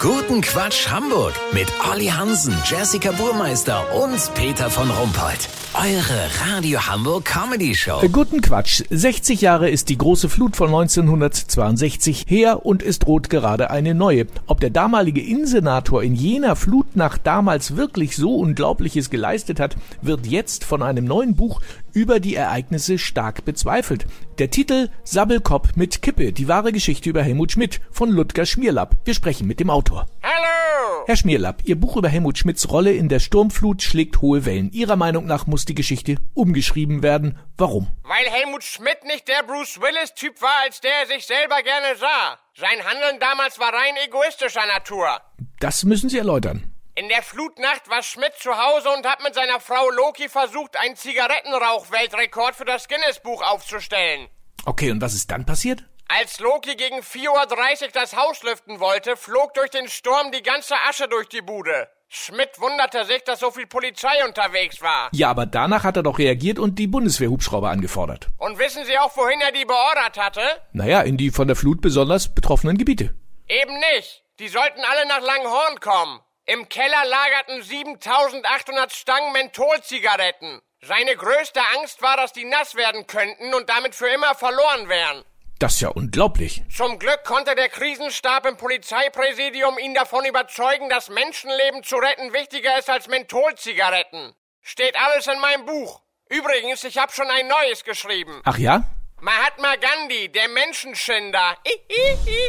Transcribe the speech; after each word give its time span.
Guten 0.00 0.40
Quatsch 0.40 0.88
Hamburg 0.88 1.34
mit 1.52 1.70
Olli 1.92 2.06
Hansen, 2.06 2.54
Jessica 2.64 3.12
Burmeister 3.12 3.84
und 4.02 4.32
Peter 4.34 4.70
von 4.70 4.90
Rumpold. 4.90 5.46
Eure 5.74 6.54
Radio 6.54 6.80
Hamburg 6.80 7.26
Comedy 7.26 7.74
Show. 7.74 8.00
Guten 8.10 8.40
Quatsch. 8.40 8.82
60 8.88 9.42
Jahre 9.42 9.68
ist 9.68 9.90
die 9.90 9.98
große 9.98 10.30
Flut 10.30 10.56
von 10.56 10.68
1962 10.68 12.24
her 12.26 12.64
und 12.64 12.82
es 12.82 12.98
droht 12.98 13.28
gerade 13.28 13.70
eine 13.70 13.94
neue. 13.94 14.26
Ob 14.46 14.60
der 14.60 14.70
damalige 14.70 15.20
Innensenator 15.20 16.02
in 16.02 16.14
jener 16.14 16.56
Flutnacht 16.56 17.20
damals 17.24 17.76
wirklich 17.76 18.16
so 18.16 18.36
Unglaubliches 18.36 19.10
geleistet 19.10 19.60
hat, 19.60 19.76
wird 20.00 20.26
jetzt 20.26 20.64
von 20.64 20.82
einem 20.82 21.04
neuen 21.04 21.36
Buch 21.36 21.60
über 21.92 22.20
die 22.20 22.36
Ereignisse 22.36 22.96
stark 22.96 23.44
bezweifelt. 23.44 24.06
Der 24.40 24.50
Titel 24.50 24.88
Sabbelkopf 25.04 25.76
mit 25.76 26.00
Kippe, 26.00 26.32
die 26.32 26.48
wahre 26.48 26.72
Geschichte 26.72 27.10
über 27.10 27.22
Helmut 27.22 27.52
Schmidt 27.52 27.78
von 27.90 28.08
Ludger 28.08 28.46
Schmierlapp. 28.46 28.96
Wir 29.04 29.12
sprechen 29.12 29.46
mit 29.46 29.60
dem 29.60 29.68
Autor. 29.68 30.06
Hallo! 30.22 31.04
Herr 31.04 31.16
Schmierlapp, 31.16 31.60
Ihr 31.66 31.78
Buch 31.78 31.98
über 31.98 32.08
Helmut 32.08 32.38
Schmidts 32.38 32.70
Rolle 32.70 32.94
in 32.94 33.10
der 33.10 33.20
Sturmflut 33.20 33.82
schlägt 33.82 34.22
hohe 34.22 34.46
Wellen. 34.46 34.70
Ihrer 34.72 34.96
Meinung 34.96 35.26
nach 35.26 35.46
muss 35.46 35.66
die 35.66 35.74
Geschichte 35.74 36.16
umgeschrieben 36.32 37.02
werden. 37.02 37.38
Warum? 37.58 37.88
Weil 38.02 38.30
Helmut 38.30 38.64
Schmidt 38.64 39.04
nicht 39.04 39.28
der 39.28 39.42
Bruce 39.46 39.78
Willis-Typ 39.78 40.40
war, 40.40 40.64
als 40.64 40.80
der 40.80 40.90
er 41.02 41.06
sich 41.08 41.26
selber 41.26 41.62
gerne 41.62 41.98
sah. 41.98 42.38
Sein 42.54 42.82
Handeln 42.82 43.20
damals 43.20 43.58
war 43.58 43.74
rein 43.74 43.94
egoistischer 44.06 44.64
Natur. 44.66 45.20
Das 45.58 45.84
müssen 45.84 46.08
Sie 46.08 46.16
erläutern. 46.16 46.69
In 47.00 47.08
der 47.08 47.22
Flutnacht 47.22 47.88
war 47.88 48.02
Schmidt 48.02 48.34
zu 48.38 48.50
Hause 48.50 48.90
und 48.90 49.06
hat 49.06 49.22
mit 49.22 49.34
seiner 49.34 49.58
Frau 49.58 49.88
Loki 49.88 50.28
versucht, 50.28 50.76
einen 50.76 50.96
Zigarettenrauch-Weltrekord 50.96 52.54
für 52.54 52.66
das 52.66 52.88
Guinness-Buch 52.88 53.40
aufzustellen. 53.40 54.28
Okay, 54.66 54.90
und 54.90 55.00
was 55.00 55.14
ist 55.14 55.30
dann 55.30 55.46
passiert? 55.46 55.82
Als 56.08 56.40
Loki 56.40 56.74
gegen 56.76 56.98
4.30 56.98 57.30
Uhr 57.30 57.88
das 57.94 58.14
Haus 58.14 58.42
lüften 58.42 58.80
wollte, 58.80 59.16
flog 59.16 59.54
durch 59.54 59.70
den 59.70 59.88
Sturm 59.88 60.30
die 60.30 60.42
ganze 60.42 60.74
Asche 60.90 61.08
durch 61.08 61.30
die 61.30 61.40
Bude. 61.40 61.88
Schmidt 62.10 62.60
wunderte 62.60 63.06
sich, 63.06 63.24
dass 63.24 63.40
so 63.40 63.50
viel 63.50 63.66
Polizei 63.66 64.22
unterwegs 64.28 64.82
war. 64.82 65.08
Ja, 65.12 65.30
aber 65.30 65.46
danach 65.46 65.84
hat 65.84 65.96
er 65.96 66.02
doch 66.02 66.18
reagiert 66.18 66.58
und 66.58 66.78
die 66.78 66.86
Bundeswehrhubschrauber 66.86 67.70
angefordert. 67.70 68.26
Und 68.36 68.58
wissen 68.58 68.84
Sie 68.84 68.98
auch, 68.98 69.16
wohin 69.16 69.40
er 69.40 69.52
die 69.52 69.64
beordert 69.64 70.18
hatte? 70.18 70.42
Naja, 70.74 71.00
in 71.00 71.16
die 71.16 71.30
von 71.30 71.46
der 71.46 71.56
Flut 71.56 71.80
besonders 71.80 72.34
betroffenen 72.34 72.76
Gebiete. 72.76 73.14
Eben 73.48 73.78
nicht. 73.94 74.22
Die 74.38 74.48
sollten 74.48 74.80
alle 74.80 75.08
nach 75.08 75.22
Langhorn 75.22 75.80
kommen. 75.80 76.20
Im 76.46 76.68
Keller 76.68 77.04
lagerten 77.04 77.62
7800 77.62 78.92
Stangen 78.92 79.32
Mentholzigaretten. 79.32 80.60
Seine 80.82 81.14
größte 81.14 81.60
Angst 81.78 82.00
war, 82.02 82.16
dass 82.16 82.32
die 82.32 82.44
nass 82.44 82.74
werden 82.74 83.06
könnten 83.06 83.54
und 83.54 83.68
damit 83.68 83.94
für 83.94 84.08
immer 84.08 84.34
verloren 84.34 84.88
wären. 84.88 85.24
Das 85.58 85.74
ist 85.74 85.80
ja 85.80 85.88
unglaublich. 85.90 86.62
Zum 86.74 86.98
Glück 86.98 87.22
konnte 87.24 87.54
der 87.54 87.68
Krisenstab 87.68 88.46
im 88.46 88.56
Polizeipräsidium 88.56 89.78
ihn 89.78 89.92
davon 89.92 90.24
überzeugen, 90.24 90.88
dass 90.88 91.10
Menschenleben 91.10 91.82
zu 91.82 91.96
retten 91.96 92.32
wichtiger 92.32 92.78
ist 92.78 92.88
als 92.88 93.08
Mentholzigaretten. 93.08 94.34
Steht 94.62 94.96
alles 94.96 95.26
in 95.26 95.38
meinem 95.38 95.66
Buch. 95.66 96.00
Übrigens, 96.30 96.82
ich 96.84 96.96
habe 96.96 97.12
schon 97.12 97.28
ein 97.28 97.46
neues 97.46 97.84
geschrieben. 97.84 98.40
Ach 98.44 98.56
ja? 98.56 98.84
Mahatma 99.22 99.74
Gandhi, 99.76 100.32
der 100.32 100.48
Menschenschinder. 100.48 101.58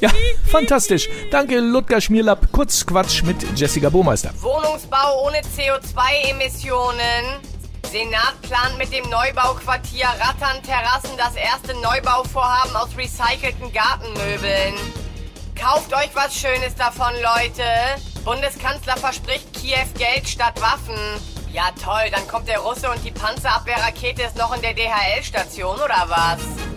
Ja, 0.00 0.10
fantastisch. 0.50 1.08
Danke, 1.30 1.60
Ludger 1.60 1.98
Schmierlapp. 1.98 2.52
Kurz 2.52 2.84
Quatsch 2.84 3.22
mit 3.22 3.58
Jessica 3.58 3.88
Burmeister. 3.88 4.32
Wohnungsbau 4.40 5.24
ohne 5.24 5.40
CO2-Emissionen. 5.40 7.40
Senat 7.90 8.42
plant 8.42 8.76
mit 8.76 8.92
dem 8.92 9.08
Neubauquartier 9.08 10.08
Rattern 10.08 10.62
Terrassen 10.62 11.16
das 11.16 11.36
erste 11.36 11.72
Neubauvorhaben 11.80 12.76
aus 12.76 12.90
recycelten 12.98 13.72
Gartenmöbeln. 13.72 14.74
Kauft 15.58 15.94
euch 15.94 16.10
was 16.12 16.34
Schönes 16.34 16.74
davon, 16.74 17.14
Leute. 17.14 17.64
Bundeskanzler 18.24 18.98
verspricht 18.98 19.54
Kiew 19.54 19.86
Geld 19.96 20.28
statt 20.28 20.60
Waffen. 20.60 20.98
Ja 21.50 21.70
toll, 21.82 22.10
dann 22.12 22.28
kommt 22.28 22.46
der 22.46 22.58
Russe 22.58 22.90
und 22.90 23.02
die 23.02 23.10
Panzerabwehrrakete 23.10 24.22
ist 24.22 24.36
noch 24.36 24.54
in 24.54 24.60
der 24.60 24.74
DHL-Station, 24.74 25.80
oder 25.80 26.04
was? 26.08 26.67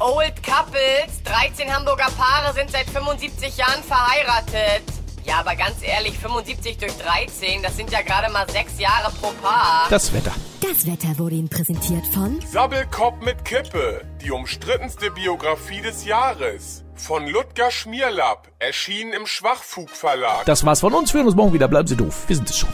Old 0.00 0.42
Couples, 0.44 1.22
13 1.24 1.74
Hamburger 1.74 2.06
Paare 2.16 2.54
sind 2.54 2.70
seit 2.70 2.88
75 2.88 3.56
Jahren 3.56 3.82
verheiratet. 3.82 4.84
Ja, 5.24 5.40
aber 5.40 5.56
ganz 5.56 5.76
ehrlich, 5.82 6.16
75 6.18 6.78
durch 6.78 6.96
13, 6.98 7.62
das 7.62 7.76
sind 7.76 7.90
ja 7.90 8.00
gerade 8.02 8.32
mal 8.32 8.48
sechs 8.48 8.78
Jahre 8.78 9.10
pro 9.20 9.32
Paar. 9.42 9.86
Das 9.90 10.12
Wetter. 10.12 10.32
Das 10.60 10.86
Wetter 10.86 11.18
wurde 11.18 11.34
Ihnen 11.34 11.48
präsentiert 11.48 12.06
von 12.06 12.40
Sabbelkopf 12.46 13.20
mit 13.22 13.44
Kippe, 13.44 14.02
die 14.22 14.30
umstrittenste 14.30 15.10
Biografie 15.10 15.82
des 15.82 16.04
Jahres. 16.04 16.84
Von 16.94 17.26
Ludger 17.26 17.70
Schmierlapp, 17.70 18.48
erschienen 18.60 19.12
im 19.12 19.26
Schwachfug 19.26 19.90
Verlag. 19.90 20.44
Das 20.46 20.64
war's 20.64 20.80
von 20.80 20.94
uns. 20.94 21.12
Wir 21.12 21.18
hören 21.18 21.26
uns 21.26 21.36
morgen 21.36 21.52
wieder. 21.52 21.66
Bleiben 21.68 21.88
Sie 21.88 21.96
doof. 21.96 22.24
Wir 22.28 22.36
sind 22.36 22.48
es 22.48 22.58
schon. 22.58 22.70